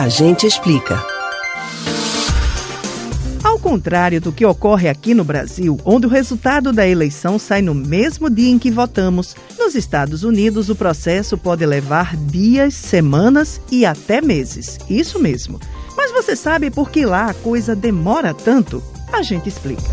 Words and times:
A 0.00 0.08
gente 0.08 0.46
explica. 0.46 0.98
Ao 3.44 3.58
contrário 3.58 4.18
do 4.18 4.32
que 4.32 4.46
ocorre 4.46 4.88
aqui 4.88 5.12
no 5.12 5.22
Brasil, 5.22 5.78
onde 5.84 6.06
o 6.06 6.08
resultado 6.08 6.72
da 6.72 6.88
eleição 6.88 7.38
sai 7.38 7.60
no 7.60 7.74
mesmo 7.74 8.30
dia 8.30 8.48
em 8.48 8.58
que 8.58 8.70
votamos, 8.70 9.36
nos 9.58 9.74
Estados 9.74 10.24
Unidos 10.24 10.70
o 10.70 10.74
processo 10.74 11.36
pode 11.36 11.66
levar 11.66 12.16
dias, 12.16 12.72
semanas 12.72 13.60
e 13.70 13.84
até 13.84 14.22
meses. 14.22 14.78
Isso 14.88 15.18
mesmo. 15.18 15.60
Mas 15.94 16.10
você 16.10 16.34
sabe 16.34 16.70
por 16.70 16.90
que 16.90 17.04
lá 17.04 17.26
a 17.26 17.34
coisa 17.34 17.76
demora 17.76 18.32
tanto? 18.32 18.82
A 19.12 19.20
gente 19.20 19.50
explica. 19.50 19.92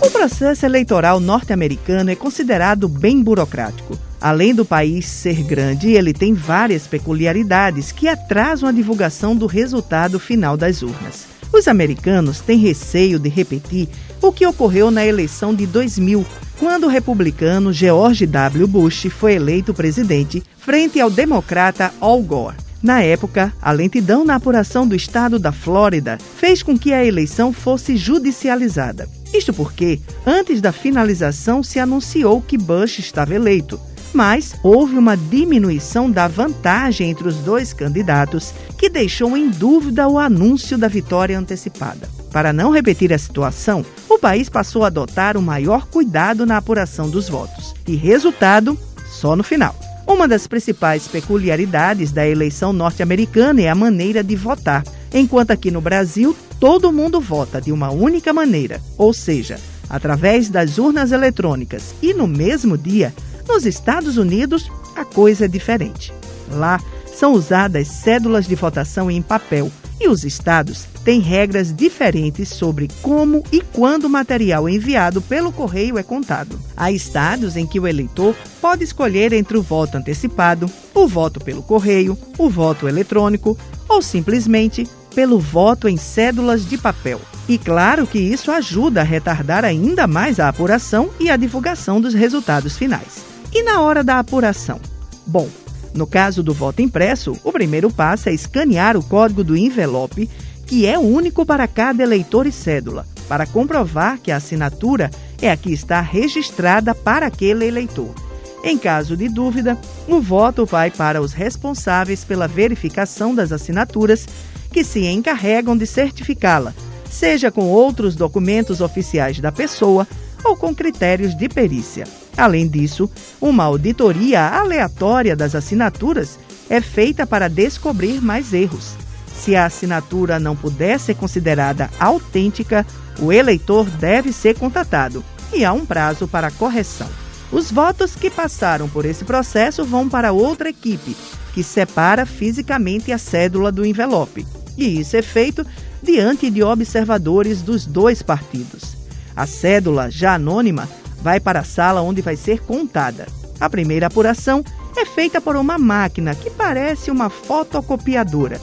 O 0.00 0.10
processo 0.10 0.64
eleitoral 0.64 1.20
norte-americano 1.20 2.10
é 2.10 2.16
considerado 2.16 2.88
bem 2.88 3.22
burocrático. 3.22 4.09
Além 4.20 4.54
do 4.54 4.66
país 4.66 5.06
ser 5.06 5.42
grande, 5.42 5.92
ele 5.92 6.12
tem 6.12 6.34
várias 6.34 6.86
peculiaridades 6.86 7.90
que 7.90 8.06
atrasam 8.06 8.68
a 8.68 8.72
divulgação 8.72 9.34
do 9.34 9.46
resultado 9.46 10.20
final 10.20 10.58
das 10.58 10.82
urnas. 10.82 11.26
Os 11.52 11.66
americanos 11.66 12.40
têm 12.40 12.58
receio 12.58 13.18
de 13.18 13.30
repetir 13.30 13.88
o 14.20 14.30
que 14.30 14.46
ocorreu 14.46 14.90
na 14.90 15.04
eleição 15.06 15.54
de 15.54 15.66
2000, 15.66 16.24
quando 16.58 16.84
o 16.84 16.88
republicano 16.88 17.72
George 17.72 18.26
W. 18.26 18.66
Bush 18.66 19.06
foi 19.10 19.34
eleito 19.34 19.72
presidente 19.72 20.42
frente 20.58 21.00
ao 21.00 21.08
democrata 21.08 21.90
Al 21.98 22.20
Gore. 22.20 22.56
Na 22.82 23.02
época, 23.02 23.52
a 23.60 23.72
lentidão 23.72 24.24
na 24.24 24.36
apuração 24.36 24.86
do 24.86 24.94
estado 24.94 25.38
da 25.38 25.52
Flórida 25.52 26.18
fez 26.36 26.62
com 26.62 26.78
que 26.78 26.92
a 26.92 27.04
eleição 27.04 27.52
fosse 27.52 27.96
judicializada. 27.96 29.08
Isto 29.34 29.52
porque, 29.52 30.00
antes 30.26 30.60
da 30.60 30.72
finalização, 30.72 31.62
se 31.62 31.78
anunciou 31.78 32.40
que 32.40 32.56
Bush 32.56 32.98
estava 32.98 33.34
eleito, 33.34 33.78
mas 34.12 34.54
houve 34.62 34.96
uma 34.96 35.16
diminuição 35.16 36.10
da 36.10 36.26
vantagem 36.28 37.10
entre 37.10 37.28
os 37.28 37.36
dois 37.36 37.72
candidatos 37.72 38.52
que 38.76 38.88
deixou 38.88 39.36
em 39.36 39.48
dúvida 39.48 40.08
o 40.08 40.18
anúncio 40.18 40.76
da 40.76 40.88
vitória 40.88 41.38
antecipada. 41.38 42.08
Para 42.32 42.52
não 42.52 42.70
repetir 42.70 43.12
a 43.12 43.18
situação, 43.18 43.84
o 44.08 44.18
país 44.18 44.48
passou 44.48 44.84
a 44.84 44.86
adotar 44.86 45.36
o 45.36 45.42
maior 45.42 45.86
cuidado 45.86 46.46
na 46.46 46.56
apuração 46.56 47.10
dos 47.10 47.28
votos. 47.28 47.74
E 47.86 47.96
resultado, 47.96 48.78
só 49.10 49.34
no 49.34 49.42
final. 49.42 49.74
Uma 50.06 50.26
das 50.26 50.46
principais 50.46 51.06
peculiaridades 51.06 52.10
da 52.10 52.26
eleição 52.26 52.72
norte-americana 52.72 53.62
é 53.62 53.68
a 53.68 53.74
maneira 53.74 54.24
de 54.24 54.34
votar, 54.34 54.84
enquanto 55.12 55.52
aqui 55.52 55.70
no 55.70 55.80
Brasil 55.80 56.36
todo 56.58 56.92
mundo 56.92 57.20
vota 57.20 57.60
de 57.60 57.72
uma 57.72 57.90
única 57.90 58.32
maneira, 58.32 58.80
ou 58.98 59.12
seja, 59.12 59.58
através 59.88 60.48
das 60.48 60.78
urnas 60.78 61.10
eletrônicas 61.10 61.94
e 62.02 62.12
no 62.12 62.26
mesmo 62.26 62.76
dia. 62.76 63.14
Nos 63.48 63.66
Estados 63.66 64.16
Unidos, 64.16 64.70
a 64.96 65.04
coisa 65.04 65.46
é 65.46 65.48
diferente. 65.48 66.12
Lá 66.50 66.80
são 67.06 67.32
usadas 67.32 67.88
cédulas 67.88 68.46
de 68.46 68.54
votação 68.54 69.10
em 69.10 69.20
papel 69.20 69.70
e 70.00 70.08
os 70.08 70.24
estados 70.24 70.86
têm 71.04 71.20
regras 71.20 71.74
diferentes 71.74 72.48
sobre 72.48 72.88
como 73.02 73.44
e 73.52 73.60
quando 73.60 74.04
o 74.04 74.10
material 74.10 74.68
enviado 74.68 75.20
pelo 75.20 75.52
correio 75.52 75.98
é 75.98 76.02
contado. 76.02 76.58
Há 76.74 76.90
estados 76.90 77.56
em 77.56 77.66
que 77.66 77.78
o 77.78 77.86
eleitor 77.86 78.34
pode 78.60 78.82
escolher 78.82 79.32
entre 79.34 79.58
o 79.58 79.62
voto 79.62 79.98
antecipado, 79.98 80.70
o 80.94 81.06
voto 81.06 81.38
pelo 81.38 81.62
correio, 81.62 82.16
o 82.38 82.48
voto 82.48 82.88
eletrônico 82.88 83.56
ou 83.86 84.00
simplesmente 84.00 84.88
pelo 85.14 85.38
voto 85.38 85.88
em 85.88 85.96
cédulas 85.96 86.66
de 86.66 86.78
papel. 86.78 87.20
E 87.48 87.58
claro 87.58 88.06
que 88.06 88.18
isso 88.18 88.50
ajuda 88.50 89.00
a 89.00 89.04
retardar 89.04 89.64
ainda 89.64 90.06
mais 90.06 90.40
a 90.40 90.48
apuração 90.48 91.10
e 91.18 91.28
a 91.28 91.36
divulgação 91.36 92.00
dos 92.00 92.14
resultados 92.14 92.76
finais. 92.76 93.29
E 93.52 93.62
na 93.62 93.80
hora 93.80 94.04
da 94.04 94.18
apuração? 94.18 94.80
Bom, 95.26 95.48
no 95.92 96.06
caso 96.06 96.42
do 96.42 96.54
voto 96.54 96.82
impresso, 96.82 97.36
o 97.42 97.52
primeiro 97.52 97.90
passo 97.90 98.28
é 98.28 98.32
escanear 98.32 98.96
o 98.96 99.02
código 99.02 99.42
do 99.42 99.56
envelope, 99.56 100.30
que 100.66 100.86
é 100.86 100.96
único 100.98 101.44
para 101.44 101.66
cada 101.66 102.02
eleitor 102.02 102.46
e 102.46 102.52
cédula, 102.52 103.06
para 103.28 103.46
comprovar 103.46 104.18
que 104.18 104.30
a 104.30 104.36
assinatura 104.36 105.10
é 105.42 105.50
a 105.50 105.56
que 105.56 105.72
está 105.72 106.00
registrada 106.00 106.94
para 106.94 107.26
aquele 107.26 107.66
eleitor. 107.66 108.14
Em 108.62 108.78
caso 108.78 109.16
de 109.16 109.28
dúvida, 109.28 109.76
o 110.06 110.20
voto 110.20 110.64
vai 110.64 110.90
para 110.90 111.20
os 111.20 111.32
responsáveis 111.32 112.22
pela 112.22 112.46
verificação 112.46 113.34
das 113.34 113.50
assinaturas, 113.50 114.28
que 114.70 114.84
se 114.84 115.06
encarregam 115.06 115.76
de 115.76 115.86
certificá-la, 115.86 116.72
seja 117.10 117.50
com 117.50 117.66
outros 117.66 118.14
documentos 118.14 118.80
oficiais 118.80 119.40
da 119.40 119.50
pessoa 119.50 120.06
ou 120.44 120.56
com 120.56 120.72
critérios 120.72 121.36
de 121.36 121.48
perícia. 121.48 122.04
Além 122.40 122.66
disso, 122.66 123.10
uma 123.38 123.64
auditoria 123.64 124.40
aleatória 124.40 125.36
das 125.36 125.54
assinaturas 125.54 126.38
é 126.70 126.80
feita 126.80 127.26
para 127.26 127.50
descobrir 127.50 128.18
mais 128.18 128.54
erros. 128.54 128.94
Se 129.26 129.54
a 129.54 129.66
assinatura 129.66 130.38
não 130.38 130.56
puder 130.56 130.98
ser 130.98 131.16
considerada 131.16 131.90
autêntica, 132.00 132.86
o 133.18 133.30
eleitor 133.30 133.84
deve 133.84 134.32
ser 134.32 134.58
contatado 134.58 135.22
e 135.52 135.66
há 135.66 135.74
um 135.74 135.84
prazo 135.84 136.26
para 136.26 136.50
correção. 136.50 137.08
Os 137.52 137.70
votos 137.70 138.16
que 138.16 138.30
passaram 138.30 138.88
por 138.88 139.04
esse 139.04 139.22
processo 139.22 139.84
vão 139.84 140.08
para 140.08 140.32
outra 140.32 140.70
equipe, 140.70 141.14
que 141.52 141.62
separa 141.62 142.24
fisicamente 142.24 143.12
a 143.12 143.18
cédula 143.18 143.70
do 143.70 143.84
envelope. 143.84 144.46
E 144.78 144.98
isso 144.98 145.14
é 145.14 145.20
feito 145.20 145.66
diante 146.02 146.48
de 146.48 146.62
observadores 146.62 147.60
dos 147.60 147.84
dois 147.84 148.22
partidos. 148.22 148.96
A 149.36 149.46
cédula, 149.46 150.10
já 150.10 150.34
anônima, 150.34 150.88
vai 151.22 151.40
para 151.40 151.60
a 151.60 151.64
sala 151.64 152.02
onde 152.02 152.22
vai 152.22 152.36
ser 152.36 152.60
contada. 152.60 153.26
A 153.60 153.68
primeira 153.68 154.06
apuração 154.06 154.64
é 154.96 155.04
feita 155.04 155.40
por 155.40 155.56
uma 155.56 155.78
máquina 155.78 156.34
que 156.34 156.50
parece 156.50 157.10
uma 157.10 157.28
fotocopiadora, 157.28 158.60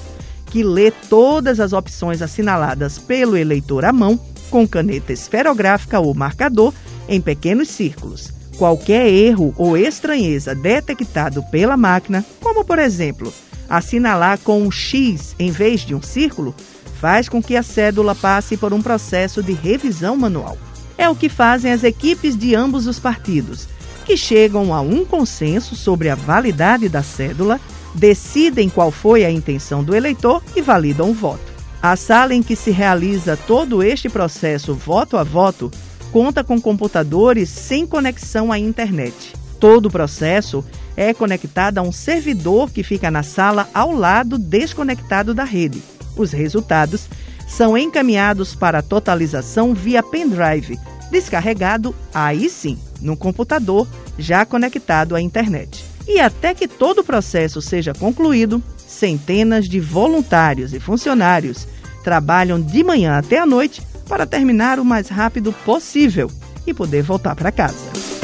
que 0.47 0.63
lê 0.63 0.91
todas 0.91 1.59
as 1.59 1.73
opções 1.73 2.21
assinaladas 2.21 2.97
pelo 2.97 3.37
eleitor 3.37 3.85
à 3.85 3.93
mão, 3.93 4.19
com 4.49 4.67
caneta 4.67 5.13
esferográfica 5.13 5.99
ou 5.99 6.13
marcador, 6.13 6.73
em 7.07 7.21
pequenos 7.21 7.69
círculos. 7.69 8.31
Qualquer 8.57 9.07
erro 9.07 9.53
ou 9.55 9.77
estranheza 9.77 10.55
detectado 10.55 11.43
pela 11.51 11.77
máquina, 11.77 12.25
como 12.41 12.65
por 12.65 12.79
exemplo, 12.79 13.31
assinalar 13.69 14.39
com 14.39 14.61
um 14.61 14.71
X 14.71 15.35
em 15.37 15.51
vez 15.51 15.81
de 15.81 15.93
um 15.93 16.01
círculo, 16.01 16.55
faz 16.99 17.29
com 17.29 17.41
que 17.41 17.55
a 17.55 17.61
cédula 17.61 18.15
passe 18.15 18.57
por 18.57 18.73
um 18.73 18.81
processo 18.81 19.43
de 19.43 19.53
revisão 19.53 20.17
manual. 20.17 20.57
É 20.97 21.07
o 21.07 21.15
que 21.15 21.29
fazem 21.29 21.71
as 21.71 21.83
equipes 21.83 22.35
de 22.35 22.55
ambos 22.55 22.87
os 22.87 22.99
partidos, 22.99 23.67
que 24.05 24.17
chegam 24.17 24.73
a 24.73 24.81
um 24.81 25.05
consenso 25.05 25.75
sobre 25.75 26.09
a 26.09 26.15
validade 26.15 26.89
da 26.89 27.03
cédula, 27.03 27.59
decidem 27.93 28.69
qual 28.69 28.91
foi 28.91 29.23
a 29.23 29.31
intenção 29.31 29.83
do 29.83 29.95
eleitor 29.95 30.41
e 30.55 30.61
validam 30.61 31.11
o 31.11 31.13
voto. 31.13 31.57
A 31.81 31.95
sala 31.95 32.33
em 32.33 32.41
que 32.41 32.55
se 32.55 32.71
realiza 32.71 33.37
todo 33.37 33.83
este 33.83 34.09
processo 34.09 34.73
voto 34.73 35.17
a 35.17 35.23
voto 35.23 35.71
conta 36.11 36.43
com 36.43 36.59
computadores 36.59 37.49
sem 37.49 37.85
conexão 37.85 38.51
à 38.51 38.57
internet. 38.57 39.33
Todo 39.59 39.87
o 39.87 39.91
processo 39.91 40.63
é 40.95 41.13
conectado 41.13 41.77
a 41.77 41.81
um 41.81 41.91
servidor 41.91 42.71
que 42.71 42.81
fica 42.81 43.11
na 43.11 43.23
sala 43.23 43.69
ao 43.73 43.91
lado 43.91 44.37
desconectado 44.37 45.33
da 45.33 45.43
rede. 45.43 45.81
Os 46.15 46.31
resultados 46.31 47.07
são 47.47 47.77
encaminhados 47.77 48.53
para 48.53 48.81
totalização 48.81 49.73
via 49.73 50.03
pendrive, 50.03 50.77
descarregado 51.09 51.95
aí 52.13 52.49
sim, 52.49 52.77
no 53.01 53.15
computador 53.15 53.87
já 54.19 54.45
conectado 54.45 55.15
à 55.15 55.21
internet. 55.21 55.83
E 56.07 56.19
até 56.19 56.53
que 56.53 56.67
todo 56.67 56.99
o 56.99 57.03
processo 57.03 57.61
seja 57.61 57.93
concluído, 57.93 58.61
centenas 58.77 59.67
de 59.67 59.79
voluntários 59.79 60.73
e 60.73 60.79
funcionários 60.79 61.67
trabalham 62.03 62.61
de 62.61 62.83
manhã 62.83 63.17
até 63.17 63.39
a 63.39 63.45
noite 63.45 63.81
para 64.07 64.25
terminar 64.25 64.79
o 64.79 64.85
mais 64.85 65.09
rápido 65.09 65.51
possível 65.65 66.31
e 66.65 66.73
poder 66.73 67.03
voltar 67.03 67.35
para 67.35 67.51
casa. 67.51 68.16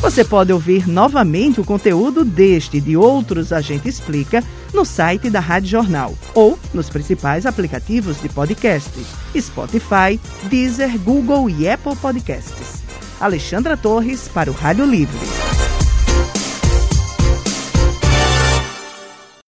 Você 0.00 0.24
pode 0.24 0.50
ouvir 0.50 0.88
novamente 0.88 1.60
o 1.60 1.64
conteúdo 1.64 2.24
deste 2.24 2.78
e 2.78 2.80
de 2.80 2.96
outros 2.96 3.52
A 3.52 3.60
Gente 3.60 3.86
Explica 3.86 4.42
no 4.72 4.82
site 4.82 5.28
da 5.28 5.40
Rádio 5.40 5.68
Jornal 5.68 6.14
ou 6.34 6.58
nos 6.72 6.88
principais 6.88 7.44
aplicativos 7.44 8.18
de 8.20 8.30
podcast: 8.30 8.90
Spotify, 9.38 10.18
Deezer, 10.44 10.98
Google 11.00 11.50
e 11.50 11.68
Apple 11.68 11.96
Podcasts. 11.96 12.82
Alexandra 13.20 13.76
Torres 13.76 14.26
para 14.26 14.50
o 14.50 14.54
Rádio 14.54 14.86
Livre. 14.86 15.49